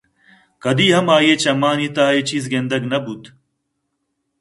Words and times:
کدی 0.63 0.87
ہم 0.95 1.05
آئی 1.15 1.29
ءِ 1.37 1.41
چمانی 1.43 1.87
تہا 1.95 2.07
اے 2.13 2.19
چیز 2.29 2.43
گندگ 2.51 2.83
نہ 2.91 2.97
بوت 3.03 3.23